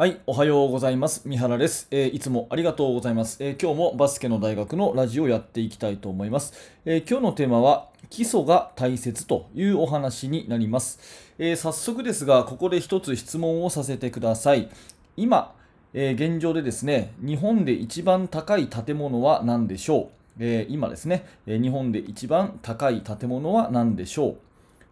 [0.00, 1.28] はい、おはようございます。
[1.28, 6.54] 三原です、えー、いつもありがとうございます、えー、今日もバスケの大学のラジオをやっていきたいと思います。
[6.86, 11.00] えー、今日のテーマは基礎が大切というお話になります。
[11.38, 14.70] え早速ですが、ここで一つ質問をさせてください。
[15.18, 15.52] 今、
[15.92, 20.08] え現状でですね、日本で一番高い建物は何でしょう、
[20.40, 24.36] え今ですね、え日本で一番高い建物は何でしょう？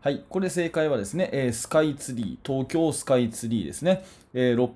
[0.00, 4.70] はい、これ正解はですね、えー、スカイツリー、東京スカイツリーですね、えー、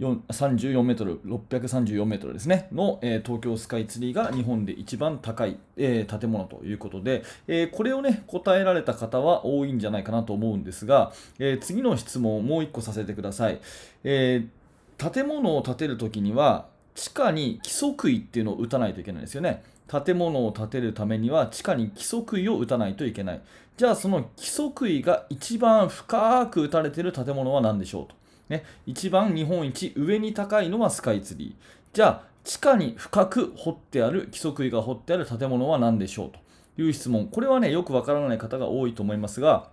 [0.00, 13.60] 634メートル、634メートルですね、の、えー、東京スカイツリーが日本で一番高い、えー、建物ということで、えー、これをね、答えられた方は多いんじゃないかなと思うんですが、えー、次の質問をもう1個させてください。
[14.02, 16.66] えー、建物を建てるときには、
[16.98, 19.62] 地下に規則位っていうのを打たないといけないですよね。
[19.86, 23.40] 建物を建てるためには地下に規則位を打たないといけない。
[23.76, 28.16] じゃあその規則位が一番深く打たれている建物は何でしょうと。
[28.48, 31.94] ね、一番日本一上に高いのはスカイツリー。
[31.94, 37.28] じゃあ地下に深く掘ってある規則位が掘ってある建物は何でしょうという質問。
[37.28, 39.70] これはね、よくわからない方が多いと思いますが、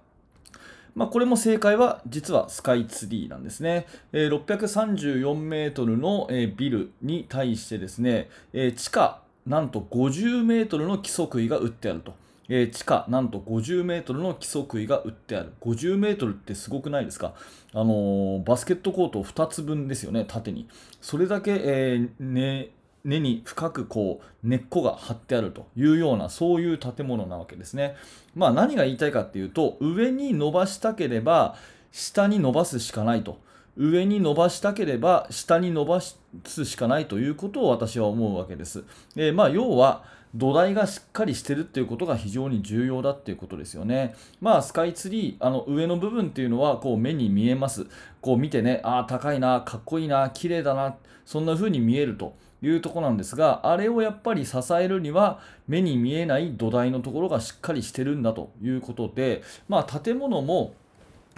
[0.95, 3.85] まあ、これも正解は実はスカイツリーなんですね。
[4.13, 12.13] えー、634メートルの、えー、ビルに対してですね、えー、地下なんと50メートルの規則位が打ってあると。
[12.47, 15.51] えー、地下なんと50メートルの規則位が打ってある。
[15.61, 17.33] 50メートルってすごくないですか？
[17.73, 20.69] あのー、バスケットコート2つ分ですよね、縦に。
[21.01, 22.69] それだけ、えー、ね、
[23.05, 27.95] 根に深くこう根っこが張ってあるというようなそういう建物なわけですね。
[28.35, 31.55] まあ何が言いたいかっていうと上に伸ばしたければ
[31.91, 33.39] 下に伸ばすしかないと
[33.77, 38.83] 上に伸ばしたければ下に伸ばすしかないということを私は思うわけです。
[39.15, 44.15] でまあ、要は土台がしっかりしてるっていうことが非常に重要だっていうことですよね。
[44.41, 47.87] まあスカイツリー、あの上の部分っていうのはこう目に見えます。
[48.19, 50.95] こう見てね、ああ高いな、かっこいいな、綺麗だな、
[51.25, 60.73] そんな風に見えるというとこなんですが、あれをやっぱり支えるには目に見えない土台のところがしっかりしてるんだということで、まあ建物も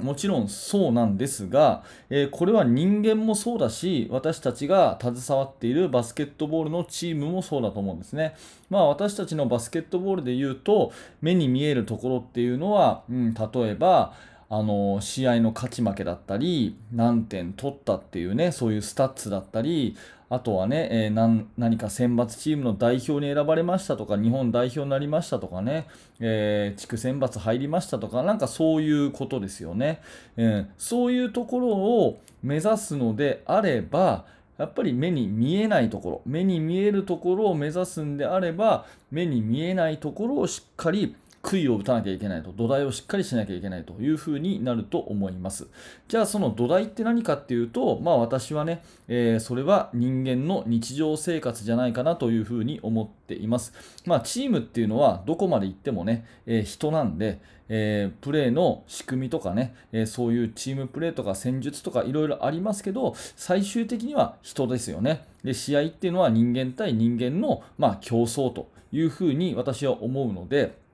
[0.02, 8.36] もちろんそうなんですが、えー、これは人間もそうだし、私たちが携わっているバスケットボールのチームもそうだと思うんですね。
[8.70, 14.14] まあ私たちのバスケットボールで言うと、目に見えるところっていうのは、うん、例えば、
[14.50, 19.98] あの試合の勝ち負けだったり何点取ったっていうねそういうスタッツだったり
[20.30, 25.88] あとはね、えー、何か選抜チームの代表に選ばれましたとか日本代表になりましたとかね、
[26.20, 30.02] えー、地区選抜入りましたとかなんかそういうことですよね、
[30.36, 34.26] えー、そういうところを目指すのであれば
[34.58, 41.16] やっぱり目に見えないところ目に見えるところを目指すんであれば目に見えないところをしっかり
[41.48, 45.68] 杭を打たなきゃいけないと、土台をしっかりしなきゃいけないというふうになると思います。
[46.10, 53.74] じゃあその土台って何かっていうと、まあ私はね、えー、それは人間の日常生活じゃないかなというふうに思っています。
[54.06, 65.26] まあチームっていうのはどこまで行ってもね、えー、人なんで、えー、プレーの仕組みとかね、えそういうチームプレーとか戦術とかいろいろありますけど、最終的には人ですよね。
[65.44, 70.87] で、試合っていうのは人間対人間の、まあ、競争というふうに私は思うので、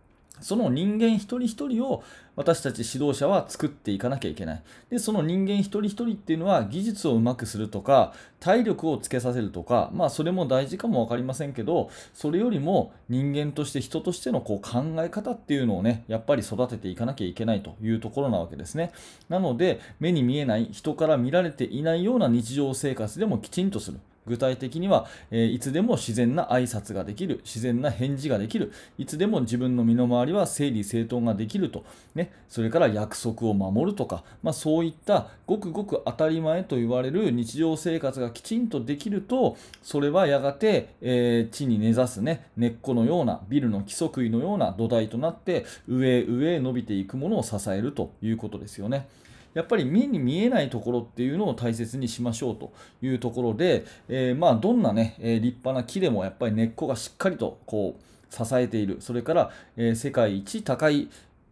[0.43, 2.03] その人間一人一人を
[2.35, 4.63] 私たち指導者は作っていかなきゃいけない。
[4.89, 18.91] で、その人間一人一人っていうのは技術をうまくするとか、体力をつけさせるとか、まあそれも大事かも分かりませんけど、それよりも人間として人としてのこう考え方っていうのをね、やっぱり育てていかなきゃいけないというところなわけですね。
[19.29, 23.99] なので、目に見えない人から見られていないような日常生活でもきちんとする。
[24.27, 31.83] 具体的には、えー、いつでも自然な挨拶ができる、自然な返事ができる、いつでも自分の身の回りは整理整頓ができると、
[32.15, 49.07] ね、それから約束を守るとか、まあ、そういったごくごく当たり前と言われる日常生活がきちんとできると、それはやがて、えー、地に根ざす、ね、根っこのような、ビルの規則位のような土台となって、上へ上へ伸びていくものを支えるということですよね。
[49.53, 58.97] やっぱり目に見えないところっていうのを大切にしましょうというところで、えー、まあどんなね、え立派な木でもやっぱり根っこがしっかりとこう支えている。
[58.99, 61.09] それから、え世界一高い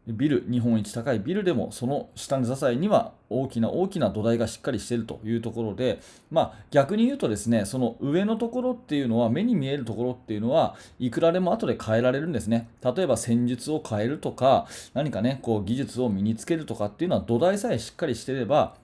[0.08, 6.00] ビル、日本一高いビルでも、その下の支えには大きな大きな土台がしっかりしているというところで、
[6.32, 12.68] まあ、逆に言うとですね、その上のところっていうのは、目に見えるところっていうのは、いくらでも後で変えられるんですね。
[12.84, 18.76] 例えば戦術を変えるとか、何かね、こう技術を身につけるとかっていうのは土台さえしっかりしていれば、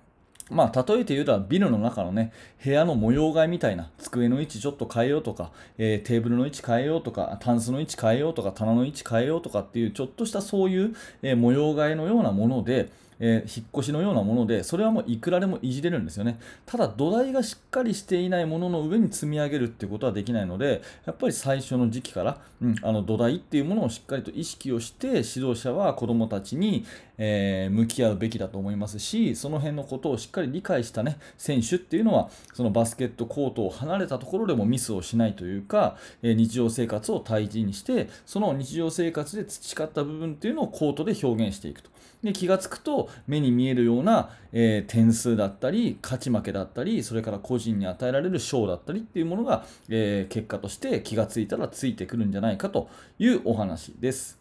[0.50, 2.32] まあ、例えて言うとビルの中のね、
[2.64, 16.40] 部屋の模様替えみたいな、机の位置ちょっと変えようとか、えー、テーブルの位置変えようとか、タンスの位置変えようとか、棚の位置変えようとかっていう、ちょっとしたそういう、えー、模様替えのようなもので、えー引っ越しのようなもので、それはもういくらでもいじれるんですよね。
[16.66, 26.86] ただ土台がしっかりしていないものの上に積み上げるっていうことはできないので、やっぱり最初の時期から、うん、あの土台っていうものをしっかりと意識をして、指導者は子どもたちに、
[27.18, 41.90] えー向き合うべきだと思いますし、その辺のことをしっかり理解したね、選手っていうのは、そのバスケットコートを離れたところでもミスをしないというか、えー日常生活を大事にして、その日常生活で培った部分っていうのをコートで表現していくと。
[42.24, 54.37] で気が付くと目に見えるような、えー点数だったり勝ち負けだったりそれから個人に与えられる賞だったりっていうものが、えー結果として気が付いたらついてくるんじゃないかというお話です。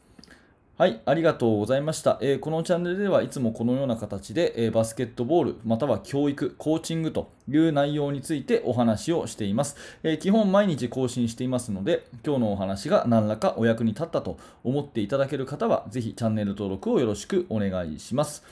[0.79, 9.79] はい、ありがとうございました、えーこのチャンネルではいつもこのような形で、えーバスケットボールまたは教育、コーチングという内容についてお話をしています。
[10.03, 18.45] えー基本毎日更新していますので、今日のお話が何らかお役に立ったと思っていただける方は、ぜひチャンネル登録をよろしくお願いします。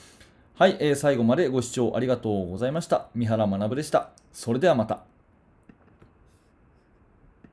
[0.55, 3.05] はい、えー最後までご視聴ありがとうございました。
[3.13, 4.09] 三原学でした。
[4.33, 5.14] それではまた。